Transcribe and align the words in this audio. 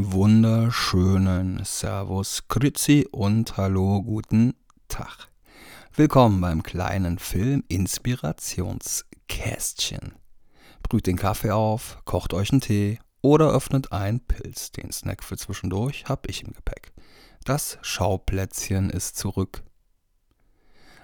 Wunderschönen 0.00 1.64
Servus, 1.64 2.46
Grüezi 2.46 3.08
und 3.10 3.56
Hallo, 3.56 4.00
guten 4.00 4.54
Tag. 4.86 5.26
Willkommen 5.92 6.40
beim 6.40 6.62
kleinen 6.62 7.18
Film 7.18 7.64
Inspirationskästchen. 7.66 10.14
Brüht 10.84 11.08
den 11.08 11.16
Kaffee 11.16 11.50
auf, 11.50 11.98
kocht 12.04 12.32
euch 12.32 12.52
einen 12.52 12.60
Tee 12.60 13.00
oder 13.22 13.50
öffnet 13.50 13.90
einen 13.90 14.20
Pilz. 14.20 14.70
Den 14.70 14.92
Snack 14.92 15.24
für 15.24 15.36
zwischendurch 15.36 16.04
hab 16.04 16.28
ich 16.28 16.44
im 16.44 16.52
Gepäck. 16.52 16.92
Das 17.44 17.78
Schauplätzchen 17.82 18.90
ist 18.90 19.16
zurück. 19.16 19.64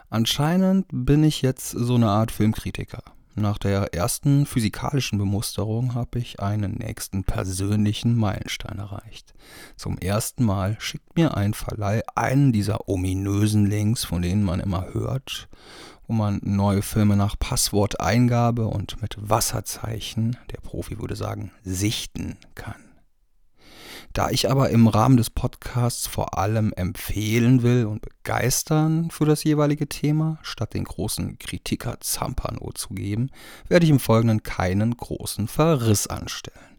Anscheinend 0.08 0.86
bin 0.92 1.24
ich 1.24 1.42
jetzt 1.42 1.70
so 1.70 1.96
eine 1.96 2.10
Art 2.10 2.30
Filmkritiker. 2.30 3.02
Nach 3.36 3.58
der 3.58 3.92
ersten 3.92 4.46
physikalischen 4.46 5.18
Bemusterung 5.18 5.94
habe 5.94 6.20
ich 6.20 6.38
einen 6.38 6.74
nächsten 6.74 7.24
persönlichen 7.24 8.16
Meilenstein 8.16 8.78
erreicht. 8.78 9.34
Zum 9.76 9.98
ersten 9.98 10.44
Mal 10.44 10.76
schickt 10.78 11.16
mir 11.16 11.36
ein 11.36 11.52
Verleih 11.52 12.02
einen 12.14 12.52
dieser 12.52 12.88
ominösen 12.88 13.66
Links, 13.66 14.04
von 14.04 14.22
denen 14.22 14.44
man 14.44 14.60
immer 14.60 14.94
hört, 14.94 15.48
wo 16.06 16.12
man 16.12 16.40
neue 16.44 16.82
Filme 16.82 17.16
nach 17.16 17.36
Passworteingabe 17.36 18.68
und 18.68 19.02
mit 19.02 19.16
Wasserzeichen, 19.18 20.36
der 20.52 20.60
Profi 20.60 21.00
würde 21.00 21.16
sagen, 21.16 21.50
sichten 21.64 22.36
kann. 22.54 22.93
Da 24.14 24.30
ich 24.30 24.48
aber 24.48 24.70
im 24.70 24.86
Rahmen 24.86 25.16
des 25.16 25.28
Podcasts 25.28 26.06
vor 26.06 26.38
allem 26.38 26.72
empfehlen 26.76 27.64
will 27.64 27.84
und 27.86 28.00
begeistern 28.00 29.10
für 29.10 29.24
das 29.24 29.42
jeweilige 29.42 29.88
Thema, 29.88 30.38
statt 30.42 30.74
den 30.74 30.84
großen 30.84 31.36
Kritiker 31.40 31.98
Zampano 31.98 32.70
zu 32.74 32.94
geben, 32.94 33.30
werde 33.66 33.86
ich 33.86 33.90
im 33.90 33.98
Folgenden 33.98 34.44
keinen 34.44 34.96
großen 34.96 35.48
Verriss 35.48 36.06
anstellen. 36.06 36.78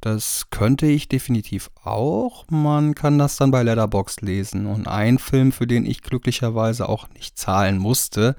Das 0.00 0.44
könnte 0.50 0.86
ich 0.86 1.08
definitiv 1.08 1.72
auch. 1.82 2.44
Man 2.48 2.94
kann 2.94 3.18
das 3.18 3.34
dann 3.34 3.50
bei 3.50 3.64
Letterbox 3.64 4.20
lesen. 4.20 4.66
Und 4.66 4.86
ein 4.86 5.18
Film, 5.18 5.50
für 5.50 5.66
den 5.66 5.84
ich 5.84 6.02
glücklicherweise 6.02 6.88
auch 6.88 7.08
nicht 7.14 7.36
zahlen 7.36 7.78
musste, 7.78 8.36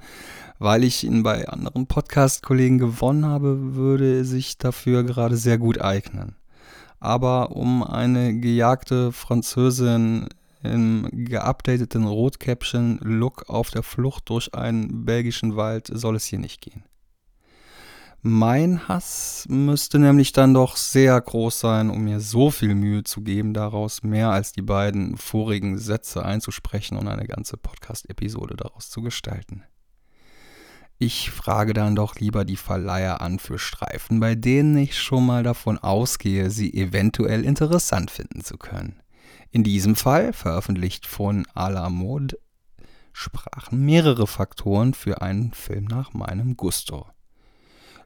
weil 0.58 0.84
ich 0.84 1.04
ihn 1.04 1.22
bei 1.22 1.46
anderen 1.48 1.86
Podcast-Kollegen 1.86 2.78
gewonnen 2.78 3.26
habe, 3.26 3.74
würde 3.74 4.24
sich 4.24 4.56
dafür 4.56 5.02
gerade 5.02 5.36
sehr 5.36 5.58
gut 5.58 5.82
eignen 5.82 6.34
aber 7.00 7.52
um 7.52 7.82
eine 7.82 8.38
gejagte 8.38 9.12
Französin 9.12 10.28
im 10.62 11.08
geupdateten 11.12 12.04
Rotkäppchen-Look 12.04 13.48
auf 13.48 13.70
der 13.70 13.82
Flucht 13.82 14.28
durch 14.28 14.54
einen 14.54 15.04
belgischen 15.04 15.56
Wald 15.56 15.88
soll 15.92 16.16
es 16.16 16.24
hier 16.24 16.38
nicht 16.38 16.60
gehen. 16.60 16.84
Mein 18.22 18.88
Hass 18.88 19.46
müsste 19.48 20.00
nämlich 20.00 20.32
dann 20.32 20.52
doch 20.52 20.76
sehr 20.76 21.20
groß 21.20 21.60
sein, 21.60 21.90
um 21.90 22.02
mir 22.02 22.18
so 22.18 22.50
viel 22.50 22.74
Mühe 22.74 23.04
zu 23.04 23.20
geben, 23.20 23.54
daraus 23.54 24.02
mehr 24.02 24.30
als 24.30 24.50
die 24.50 24.62
beiden 24.62 25.16
vorigen 25.16 25.78
Sätze 25.78 26.24
einzusprechen 26.24 26.96
und 26.96 27.06
eine 27.06 27.26
ganze 27.26 27.56
Podcast-Episode 27.56 28.56
daraus 28.56 28.90
zu 28.90 29.00
gestalten. 29.00 29.62
Ich 30.98 31.30
frage 31.30 31.74
dann 31.74 31.94
doch 31.94 32.14
lieber 32.14 32.46
die 32.46 32.56
Verleiher 32.56 33.20
an 33.20 33.38
für 33.38 33.58
Streifen, 33.58 34.18
bei 34.18 34.34
denen 34.34 34.78
ich 34.78 34.98
schon 34.98 35.26
mal 35.26 35.42
davon 35.42 35.78
ausgehe, 35.78 36.48
sie 36.48 36.72
eventuell 36.72 37.44
interessant 37.44 38.10
finden 38.10 38.42
zu 38.42 38.56
können. 38.56 39.02
In 39.50 39.62
diesem 39.62 39.94
Fall, 39.94 40.32
veröffentlicht 40.32 41.06
von 41.06 41.46
A 41.52 41.68
la 41.68 41.90
Mode, 41.90 42.38
sprachen 43.12 43.84
mehrere 43.84 44.26
Faktoren 44.26 44.94
für 44.94 45.20
einen 45.20 45.52
Film 45.52 45.84
nach 45.84 46.14
meinem 46.14 46.56
Gusto. 46.56 47.06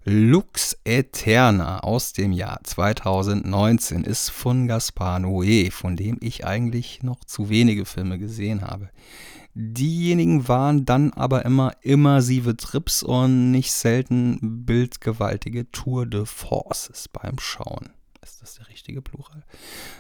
Lux 0.05 0.79
Eterna 0.85 1.81
aus 1.81 2.15
dem 2.15 2.33
Jahr 2.33 2.61
2019 2.65 4.05
ist 4.05 4.31
von 4.31 4.67
Gaspar 4.67 5.19
Noé, 5.19 5.71
von 5.71 5.95
dem 5.95 6.17
ich 6.23 6.47
eigentlich 6.47 7.03
noch 7.03 7.23
zu 7.25 7.51
wenige 7.51 7.85
Filme 7.85 8.19
gesehen 8.19 8.63
habe. 8.63 8.89
Diejenigen 9.53 10.49
waren 10.49 10.87
dann 10.87 11.13
aber 11.13 11.45
immer 11.45 11.75
immersive 11.83 12.57
Trips 12.57 13.03
und 13.03 13.51
nicht 13.51 13.73
selten 13.73 14.65
bildgewaltige 14.65 15.71
Tour 15.71 16.07
de 16.07 16.25
Forces 16.25 17.09
beim 17.09 17.39
Schauen. 17.39 17.91
Ist 18.23 18.43
das 18.43 18.57
der 18.57 18.69
richtige 18.69 19.01
Plural? 19.01 19.45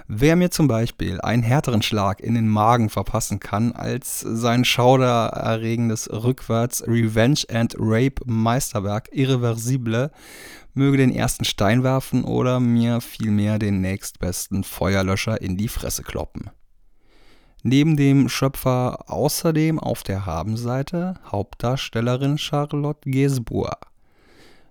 Wer 0.07 0.37
mir 0.37 0.51
zum 0.51 0.69
Beispiel 0.69 1.23
einen 1.23 1.43
härteren 1.43 1.81
Schlag 1.81 2.21
in 2.21 2.35
den 2.35 2.49
Magen 2.49 2.91
verpassen 2.91 3.41
kann 3.41 3.73
als 3.73 4.21
sein 4.21 4.67
schaudererregendes 4.67 6.11
Rückwärts 6.13 6.87
Revenge 6.87 7.45
and 7.51 7.75
Rape 7.79 8.23
Meisterwerk 8.27 9.09
Irreversible, 9.13 10.11
möge 10.75 10.99
den 10.99 11.15
ersten 11.15 11.45
Stein 11.45 11.83
werfen 11.83 12.25
oder 12.25 12.61
mir 12.61 13.01
vielmehr 13.01 13.59
den 13.59 13.81
nächstbesten 13.81 14.65
Feuerlöscher 14.65 15.41
in 15.41 15.57
die 15.57 15.69
Fresse 15.69 16.03
kloppen. 16.03 16.51
Neben 17.63 17.97
dem 17.97 18.29
Schöpfer 18.29 19.11
außerdem 19.11 19.79
auf 19.79 20.03
der 20.03 20.27
Habenseite 20.27 21.15
Hauptdarstellerin 21.31 22.37
Charlotte 22.37 23.11
Gainsbourg. 23.11 23.90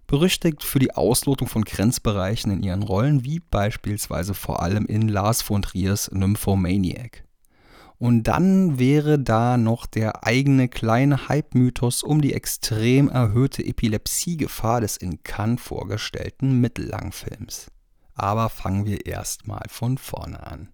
Berüchtigt 0.09 0.63
für 0.63 0.79
die 0.79 0.95
Auslotung 0.95 1.47
von 1.47 1.63
Grenzbereichen 1.63 2.51
in 2.51 2.63
ihren 2.63 2.81
Rollen, 2.81 3.23
wie 3.23 3.39
beispielsweise 3.39 4.33
vor 4.33 4.63
allem 4.63 4.87
in 4.87 5.07
Lars 5.07 5.43
von 5.43 5.61
Triers 5.61 6.09
Nymphomaniac. 6.11 7.23
Und 7.99 8.23
dann 8.23 8.79
wäre 8.79 9.19
da 9.19 9.55
noch 9.57 9.85
der 9.85 10.25
eigene 10.25 10.67
kleine 10.67 11.29
Hype-Mythos 11.29 12.01
um 12.01 12.21
die 12.21 12.33
extrem 12.33 13.07
erhöhte 13.07 13.63
Epilepsiegefahr 13.63 14.81
des 14.81 14.97
in 14.97 15.21
Cannes 15.21 15.61
vorgestellten 15.61 16.59
Mittellangfilms. 16.59 17.67
Aber 18.15 18.49
fangen 18.49 18.87
wir 18.87 19.05
erstmal 19.05 19.65
von 19.69 19.99
vorne 19.99 20.43
an. 20.43 20.69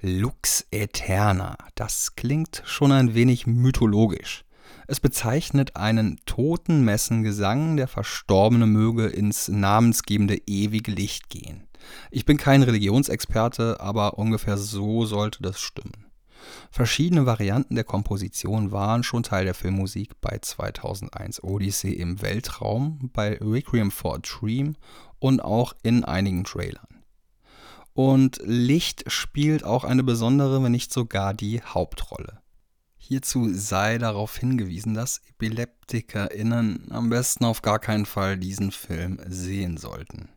Lux 0.00 0.64
Aeterna, 0.72 1.58
das 1.74 2.14
klingt 2.14 2.62
schon 2.64 2.92
ein 2.92 3.14
wenig 3.16 3.48
mythologisch. 3.48 4.45
Es 4.88 5.00
bezeichnet 5.00 5.76
einen 5.76 6.18
toten 6.26 6.84
Messengesang, 6.84 7.76
der 7.76 7.88
Verstorbene 7.88 8.66
möge 8.66 9.06
ins 9.06 9.48
namensgebende 9.48 10.40
ewige 10.46 10.92
Licht 10.92 11.28
gehen. 11.28 11.66
Ich 12.10 12.24
bin 12.24 12.36
kein 12.36 12.62
Religionsexperte, 12.62 13.80
aber 13.80 14.18
ungefähr 14.18 14.56
so 14.56 15.04
sollte 15.04 15.42
das 15.42 15.60
stimmen. 15.60 16.06
Verschiedene 16.70 17.26
Varianten 17.26 17.74
der 17.74 17.84
Komposition 17.84 18.70
waren 18.70 19.02
schon 19.02 19.24
Teil 19.24 19.44
der 19.44 19.54
Filmmusik 19.54 20.20
bei 20.20 20.38
2001 20.38 21.42
Odyssey 21.42 21.92
im 21.92 22.22
Weltraum, 22.22 23.10
bei 23.12 23.38
Requiem 23.40 23.90
for 23.90 24.16
a 24.16 24.18
Dream 24.18 24.76
und 25.18 25.40
auch 25.40 25.74
in 25.82 26.04
einigen 26.04 26.44
Trailern. 26.44 27.02
Und 27.94 28.40
Licht 28.44 29.10
spielt 29.10 29.64
auch 29.64 29.82
eine 29.82 30.02
besondere, 30.04 30.62
wenn 30.62 30.72
nicht 30.72 30.92
sogar 30.92 31.34
die 31.34 31.62
Hauptrolle. 31.62 32.40
Hierzu 33.08 33.54
sei 33.54 33.98
darauf 33.98 34.36
hingewiesen, 34.36 34.94
dass 34.94 35.20
EpileptikerInnen 35.30 36.88
am 36.90 37.08
besten 37.08 37.44
auf 37.44 37.62
gar 37.62 37.78
keinen 37.78 38.04
Fall 38.04 38.36
diesen 38.36 38.72
Film 38.72 39.20
sehen 39.28 39.76
sollten. 39.76 40.28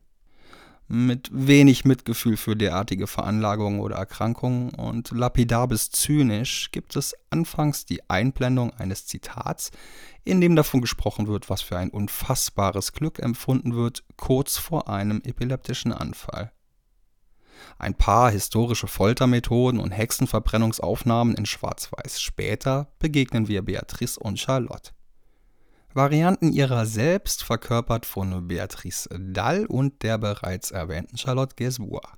Mit 0.87 1.31
wenig 1.31 1.83
Mitgefühl 1.85 2.37
für 2.37 2.55
derartige 2.55 3.07
Veranlagungen 3.07 3.79
oder 3.79 3.95
Erkrankungen 3.95 4.69
und 4.75 5.09
lapidar 5.09 5.67
bis 5.67 5.89
zynisch 5.89 6.69
gibt 6.69 6.95
es 6.95 7.15
anfangs 7.31 7.87
die 7.87 8.07
Einblendung 8.07 8.71
eines 8.75 9.07
Zitats, 9.07 9.71
in 10.23 10.39
dem 10.39 10.55
davon 10.55 10.79
gesprochen 10.79 11.25
wird, 11.27 11.49
was 11.49 11.63
für 11.63 11.77
ein 11.77 11.89
unfassbares 11.89 12.93
Glück 12.93 13.17
empfunden 13.17 13.73
wird, 13.73 14.03
kurz 14.15 14.57
vor 14.57 14.89
einem 14.89 15.21
epileptischen 15.23 15.91
Anfall. 15.91 16.51
Ein 17.77 17.93
paar 17.93 18.31
historische 18.31 18.87
Foltermethoden 18.87 19.79
und 19.79 19.91
Hexenverbrennungsaufnahmen 19.91 21.35
in 21.35 21.45
Schwarz-Weiß 21.45 22.21
später 22.21 22.87
begegnen 22.99 23.47
wir 23.47 23.61
Beatrice 23.61 24.19
und 24.19 24.39
Charlotte. 24.39 24.91
Varianten 25.93 26.51
ihrer 26.53 26.85
selbst 26.85 27.43
verkörpert 27.43 28.05
von 28.05 28.47
Beatrice 28.47 29.09
Dall 29.17 29.65
und 29.65 30.03
der 30.03 30.17
bereits 30.17 30.71
erwähnten 30.71 31.17
Charlotte 31.17 31.55
Gainsbourg. 31.55 32.17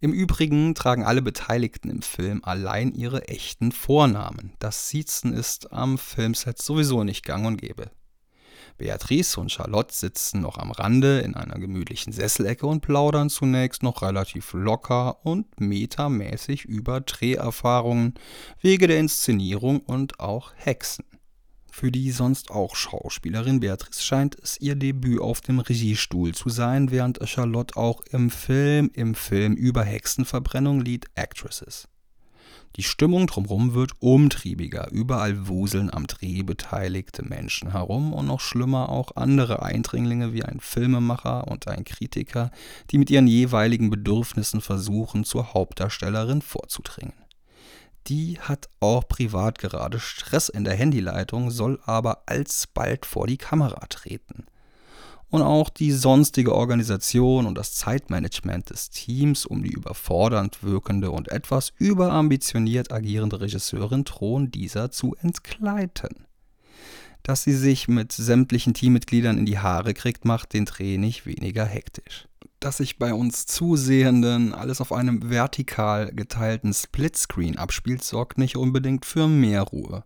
Im 0.00 0.12
Übrigen 0.12 0.74
tragen 0.74 1.04
alle 1.04 1.22
Beteiligten 1.22 1.88
im 1.88 2.02
Film 2.02 2.40
allein 2.44 2.92
ihre 2.92 3.28
echten 3.28 3.70
Vornamen. 3.70 4.52
Das 4.58 4.88
Siezen 4.88 5.32
ist 5.32 5.72
am 5.72 5.98
Filmset 5.98 6.60
sowieso 6.60 7.04
nicht 7.04 7.24
gang 7.24 7.46
und 7.46 7.56
gäbe. 7.56 7.90
Beatrice 8.82 9.38
und 9.38 9.52
Charlotte 9.52 9.94
sitzen 9.94 10.40
noch 10.40 10.58
am 10.58 10.72
Rande 10.72 11.20
in 11.20 11.36
einer 11.36 11.60
gemütlichen 11.60 12.12
Sesselecke 12.12 12.66
und 12.66 12.80
plaudern 12.80 13.30
zunächst 13.30 13.84
noch 13.84 14.02
relativ 14.02 14.54
locker 14.54 15.24
und 15.24 15.60
metamäßig 15.60 16.64
über 16.64 17.00
Dreherfahrungen, 17.00 18.14
Wege 18.60 18.88
der 18.88 18.98
Inszenierung 18.98 19.78
und 19.78 20.18
auch 20.18 20.50
Hexen. 20.56 21.04
Für 21.70 21.92
die 21.92 22.10
sonst 22.10 22.50
auch 22.50 22.74
Schauspielerin 22.74 23.60
Beatrice 23.60 24.02
scheint 24.02 24.36
es 24.42 24.60
ihr 24.60 24.74
Debüt 24.74 25.20
auf 25.20 25.40
dem 25.40 25.60
Regiestuhl 25.60 26.34
zu 26.34 26.48
sein, 26.48 26.90
während 26.90 27.20
Charlotte 27.28 27.76
auch 27.76 28.00
im 28.10 28.30
Film 28.30 28.90
im 28.94 29.14
Film 29.14 29.54
über 29.54 29.84
Hexenverbrennung 29.84 30.80
Lead 30.80 31.06
Actress 31.14 31.62
ist. 31.62 31.91
Die 32.76 32.82
Stimmung 32.82 33.26
drumherum 33.26 33.74
wird 33.74 33.92
umtriebiger. 34.00 34.90
Überall 34.90 35.46
wuseln 35.46 35.92
am 35.92 36.06
Dreh 36.06 36.42
beteiligte 36.42 37.22
Menschen 37.22 37.72
herum 37.72 38.14
und 38.14 38.26
noch 38.26 38.40
schlimmer 38.40 38.88
auch 38.88 39.14
andere 39.14 39.62
Eindringlinge 39.62 40.32
wie 40.32 40.42
ein 40.42 40.60
Filmemacher 40.60 41.48
und 41.48 41.68
ein 41.68 41.84
Kritiker, 41.84 42.50
die 42.90 42.98
mit 42.98 43.10
ihren 43.10 43.26
jeweiligen 43.26 43.90
Bedürfnissen 43.90 44.62
versuchen, 44.62 45.24
zur 45.24 45.52
Hauptdarstellerin 45.52 46.40
vorzudringen. 46.40 47.12
Die 48.06 48.40
hat 48.40 48.68
auch 48.80 49.06
privat 49.06 49.58
gerade 49.58 50.00
Stress 50.00 50.48
in 50.48 50.64
der 50.64 50.74
Handyleitung, 50.74 51.50
soll 51.50 51.78
aber 51.84 52.22
alsbald 52.26 53.04
vor 53.06 53.26
die 53.26 53.36
Kamera 53.36 53.86
treten 53.86 54.46
und 55.32 55.40
auch 55.40 55.70
die 55.70 55.92
sonstige 55.92 56.54
Organisation 56.54 57.46
und 57.46 57.56
das 57.56 57.74
Zeitmanagement 57.74 58.68
des 58.68 58.90
Teams 58.90 59.46
um 59.46 59.62
die 59.62 59.72
überfordernd 59.72 60.62
wirkende 60.62 61.10
und 61.10 61.28
etwas 61.32 61.72
überambitioniert 61.78 62.92
agierende 62.92 63.40
Regisseurin 63.40 64.04
drohen 64.04 64.50
dieser 64.50 64.90
zu 64.90 65.16
entkleiden. 65.22 66.26
Dass 67.22 67.44
sie 67.44 67.54
sich 67.54 67.88
mit 67.88 68.12
sämtlichen 68.12 68.74
Teammitgliedern 68.74 69.38
in 69.38 69.46
die 69.46 69.58
Haare 69.58 69.94
kriegt, 69.94 70.26
macht 70.26 70.52
den 70.52 70.66
Dreh 70.66 70.98
nicht 70.98 71.24
weniger 71.24 71.64
hektisch. 71.64 72.28
Dass 72.60 72.76
sich 72.76 72.98
bei 72.98 73.14
uns 73.14 73.46
Zusehenden 73.46 74.52
alles 74.52 74.82
auf 74.82 74.92
einem 74.92 75.30
vertikal 75.30 76.12
geteilten 76.12 76.74
Splitscreen 76.74 77.56
abspielt, 77.56 78.04
sorgt 78.04 78.36
nicht 78.36 78.56
unbedingt 78.56 79.06
für 79.06 79.28
mehr 79.28 79.62
Ruhe. 79.62 80.04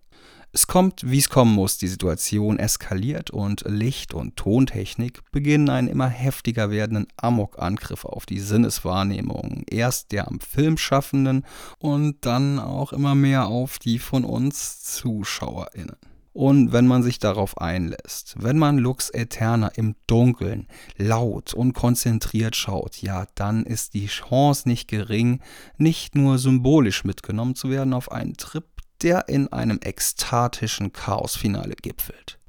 Es 0.56 0.66
kommt, 0.66 1.02
wie 1.10 1.18
es 1.18 1.28
kommen 1.28 1.54
muss, 1.54 1.76
die 1.76 1.86
Situation 1.86 2.58
eskaliert 2.58 3.28
und 3.28 3.64
Licht- 3.66 4.14
und 4.14 4.36
Tontechnik 4.36 5.20
beginnen 5.30 5.68
einen 5.68 5.86
immer 5.86 6.08
heftiger 6.08 6.70
werdenden 6.70 7.08
Amok-Angriff 7.18 8.06
auf 8.06 8.24
die 8.24 8.40
Sinneswahrnehmung. 8.40 9.64
Erst 9.70 10.12
der 10.12 10.28
am 10.28 10.40
Film 10.40 10.78
Schaffenden 10.78 11.44
und 11.78 12.24
dann 12.24 12.58
auch 12.58 12.94
immer 12.94 13.14
mehr 13.14 13.48
auf 13.48 13.78
die 13.78 13.98
von 13.98 14.24
uns 14.24 14.82
ZuschauerInnen. 14.94 15.98
Und 16.32 16.72
wenn 16.72 16.86
man 16.86 17.02
sich 17.02 17.18
darauf 17.18 17.58
einlässt, 17.58 18.36
wenn 18.38 18.56
man 18.56 18.78
Lux 18.78 19.10
Eterna 19.10 19.68
im 19.68 19.94
Dunkeln 20.06 20.68
laut 20.96 21.52
und 21.52 21.74
konzentriert 21.74 22.56
schaut, 22.56 23.02
ja, 23.02 23.26
dann 23.34 23.64
ist 23.64 23.92
die 23.92 24.06
Chance 24.06 24.68
nicht 24.68 24.88
gering, 24.88 25.40
nicht 25.76 26.14
nur 26.14 26.38
symbolisch 26.38 27.04
mitgenommen 27.04 27.56
zu 27.56 27.68
werden 27.68 27.92
auf 27.92 28.10
einen 28.10 28.38
Trip 28.38 28.64
der 29.06 29.28
in 29.28 29.52
einem 29.52 29.78
ekstatischen 29.82 30.92
Chaosfinale 30.92 31.76
gipfelt. 31.80 32.40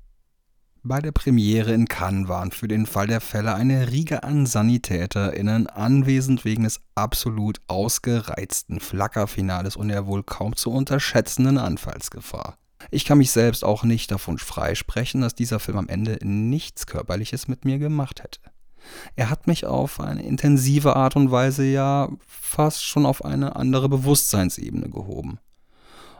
Bei 0.81 1.01
der 1.01 1.11
Premiere 1.11 1.71
in 1.71 1.87
Cannes 1.87 2.29
waren 2.29 2.49
für 2.49 2.67
den 2.67 2.87
Fall 2.87 3.05
der 3.05 3.21
Fälle 3.21 3.53
eine 3.53 3.91
Riege 3.91 4.23
an 4.23 4.47
SanitäterInnen 4.47 5.67
anwesend 5.67 6.45
wegen 6.45 6.63
des 6.63 6.81
absolut 6.95 7.61
ausgereizten 7.67 8.79
Flackerfinales 8.79 9.75
und 9.75 9.89
der 9.89 10.07
wohl 10.07 10.23
kaum 10.23 10.55
zu 10.55 10.71
unterschätzenden 10.71 11.59
Anfallsgefahr. 11.59 12.57
Ich 12.89 13.05
kann 13.05 13.19
mich 13.19 13.29
selbst 13.29 13.63
auch 13.63 13.83
nicht 13.83 14.09
davon 14.09 14.39
freisprechen, 14.39 15.21
dass 15.21 15.35
dieser 15.35 15.59
Film 15.59 15.77
am 15.77 15.89
Ende 15.89 16.17
nichts 16.23 16.87
Körperliches 16.87 17.47
mit 17.47 17.65
mir 17.65 17.77
gemacht 17.77 18.23
hätte. 18.23 18.39
Er 19.15 19.29
hat 19.29 19.45
mich 19.45 19.67
auf 19.67 19.99
eine 19.99 20.23
intensive 20.23 20.95
Art 20.95 21.15
und 21.15 21.29
Weise 21.29 21.65
ja 21.65 22.09
fast 22.25 22.83
schon 22.83 23.05
auf 23.05 23.23
eine 23.23 23.55
andere 23.55 23.89
Bewusstseinsebene 23.89 24.89
gehoben. 24.89 25.37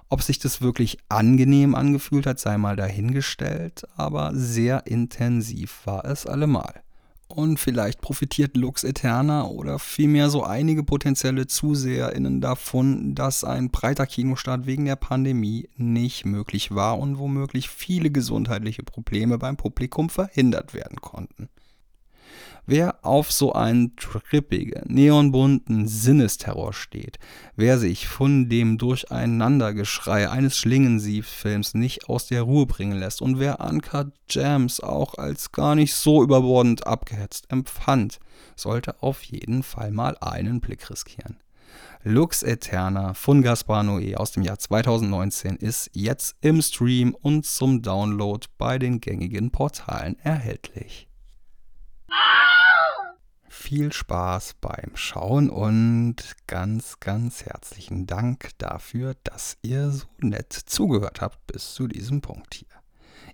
Ob 0.10 0.22
sich 0.22 0.40
das 0.40 0.62
wirklich 0.62 0.98
angenehm 1.10 1.76
angefühlt 1.76 2.26
hat, 2.26 2.40
sei 2.40 2.58
mal 2.58 2.76
dahingestellt, 2.76 3.86
aber 3.98 4.32
sehr 4.34 4.88
intensiv 4.88 5.82
war 5.86 6.06
es 6.06 6.26
allemal. 6.26 6.82
Und 7.28 7.60
vielleicht 7.60 8.00
profitiert 8.00 8.56
Lux 8.56 8.86
Eterna 8.86 9.46
oder 9.48 9.80
vielmehr 9.80 10.30
so 10.30 10.44
einige 10.44 10.84
potenzielle 10.84 11.46
ZuseherInnen 11.46 12.40
davon, 12.40 13.16
dass 13.16 13.44
ein 13.44 13.70
breiter 13.70 14.08
Kinostart 14.08 14.66
wegen 14.66 14.86
der 14.86 14.96
Pandemie 14.96 15.68
nicht 15.76 16.26
möglich 16.26 16.74
war 16.74 16.98
und 16.98 17.18
womöglich 17.18 17.68
viele 17.68 18.12
gesundheitliche 18.12 18.84
Probleme 18.84 19.38
beim 19.38 19.58
Publikum 19.58 20.10
verhindert 20.10 20.74
werden 20.74 21.02
konnten. 21.02 21.50
Wer 22.70 23.06
auf 23.06 23.32
so 23.32 23.54
einen 23.54 23.96
trippigen, 23.96 24.94
neonbunten 24.94 25.88
Sinnesterror 25.88 26.74
steht, 26.74 27.18
wer 27.56 27.80
sich 27.80 28.10
von 28.10 28.50
dem 28.50 28.78
Durcheinandergeschrei 28.78 30.30
eines 30.30 30.58
Schlingensief-Films 30.58 31.76
nicht 31.76 32.10
aus 32.10 32.28
der 32.28 32.42
Ruhe 32.42 32.66
bringen 32.66 33.00
lässt 33.00 33.22
und 33.22 33.40
wer 33.40 33.62
Uncut 33.62 34.12
Jams 34.30 34.82
auch 34.82 35.14
als 35.14 35.54
gar 35.54 35.76
nicht 35.76 35.94
so 35.94 36.22
überbordend 36.22 36.86
abgehetzt 36.86 37.46
empfand, 37.48 38.20
sollte 38.58 39.02
auf 39.02 39.24
jeden 39.24 39.64
Fall 39.64 39.92
mal 39.92 40.18
einen 40.20 40.60
Blick 40.60 40.90
riskieren. 40.90 41.38
Lux 42.04 42.44
Eterna 42.44 43.14
von 43.14 43.44
Gaspar 43.44 43.84
Noé 43.84 44.16
aus 44.16 44.34
dem 44.34 44.44
Jahr 44.44 44.60
2019 44.60 45.56
ist 45.56 45.90
jetzt 45.94 46.36
im 46.42 46.62
Stream 46.62 47.16
und 47.16 47.46
zum 47.46 47.82
Download 47.82 48.46
bei 48.58 48.78
den 48.78 49.00
gängigen 49.00 49.52
Portalen 49.52 50.20
erhältlich 50.20 51.07
viel 53.68 53.92
Spaß 53.92 54.54
beim 54.62 54.96
Schauen 54.96 55.50
und 55.50 56.16
ganz, 56.48 57.02
ganz 57.02 57.44
herzlichen 57.44 58.08
Dank 58.08 58.52
dafür, 58.60 59.18
dass 59.26 59.58
ihr 59.62 59.92
so 59.92 60.06
nett 60.20 60.54
zugehört 60.54 61.20
habt 61.20 61.46
bis 61.48 61.74
zu 61.74 61.90
diesem 61.90 62.22
Punkt 62.22 62.54
hier. 62.54 62.77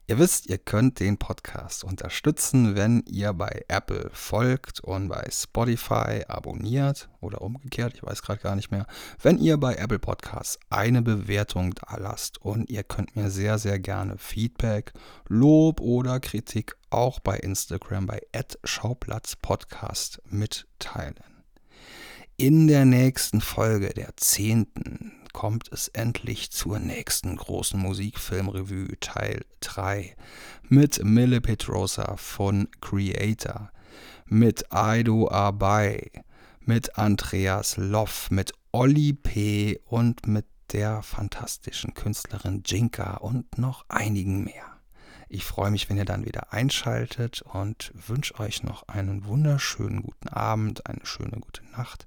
Ihr 0.06 0.20
wisst, 0.20 0.48
ihr 0.48 0.58
könnt 0.58 1.00
den 1.00 1.18
Podcast 1.18 1.86
unterstützen, 1.86 2.76
wenn 2.76 3.06
ihr 3.08 3.32
bei 3.32 3.64
Apple 3.70 4.10
folgt 4.12 4.82
und 4.82 5.08
bei 5.08 5.26
Spotify 5.32 6.26
abonniert 6.28 7.08
oder 7.22 7.42
umgekehrt, 7.42 7.94
ich 7.96 8.04
weiß 8.04 8.22
gerade 8.22 8.42
gar 8.42 8.58
nicht 8.58 8.70
mehr. 8.70 8.86
Wenn 9.22 9.38
ihr 9.38 9.56
bei 9.56 9.76
Apple 9.76 10.00
Podcasts 10.00 10.60
eine 10.70 11.02
Bewertung 11.02 11.74
da 11.76 11.96
lasst 11.96 12.38
und 12.42 12.70
ihr 12.70 12.84
könnt 12.84 13.16
mir 13.16 13.30
sehr, 13.30 13.58
sehr 13.58 13.80
gerne 13.80 14.18
Feedback, 14.18 14.92
Lob 15.30 15.80
oder 15.80 16.20
Kritik 16.20 16.76
auch 16.90 17.22
bei 17.22 17.38
Instagram 17.38 18.06
bei 18.06 18.22
@schauplatzpodcast 18.66 20.22
mitteilen. 20.26 21.16
In 22.36 22.68
der 22.68 22.84
nächsten 22.84 23.40
Folge, 23.40 23.94
der 23.94 24.18
zehnten, 24.18 25.14
kommt 25.34 25.70
es 25.74 25.90
endlich 25.90 26.52
zur 26.52 26.80
nächsten 26.80 27.36
großen 27.36 27.80
Musikfilmrevue 27.80 29.00
Teil 29.00 29.44
3 29.60 30.16
mit 30.70 31.04
Mille 31.04 31.42
Petrosa 31.42 32.16
von 32.16 32.70
Creator, 32.80 33.72
mit 34.26 34.72
Aido 34.72 35.30
Abai, 35.30 36.12
mit 36.62 36.98
Andreas 36.98 37.76
Loff, 37.78 38.32
mit 38.32 38.54
Olli 38.72 39.14
P. 39.14 39.80
und 39.86 40.26
mit 40.28 40.46
der 40.72 41.04
fantastischen 41.04 41.94
Künstlerin 41.94 42.64
Jinka 42.66 43.18
und 43.18 43.58
noch 43.58 43.86
einigen 43.90 44.44
mehr. 44.44 44.73
Ich 45.34 45.46
freue 45.46 45.72
mich, 45.72 45.90
wenn 45.90 45.98
ihr 45.98 46.06
dann 46.06 46.28
wieder 46.28 46.54
einschaltet 46.54 47.42
und 47.42 47.92
wünsche 47.96 48.40
euch 48.40 48.62
noch 48.62 48.88
einen 48.88 49.26
wunderschönen 49.26 50.04
guten 50.04 50.28
Abend, 50.28 50.86
eine 50.86 51.04
schöne 51.08 51.40
gute 51.40 51.64
Nacht, 51.72 52.06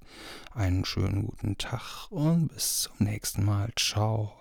einen 0.53 0.85
schönen 0.85 1.25
guten 1.25 1.57
Tag 1.57 2.09
und 2.09 2.47
bis 2.47 2.83
zum 2.83 3.05
nächsten 3.05 3.43
Mal. 3.43 3.73
Ciao. 3.75 4.31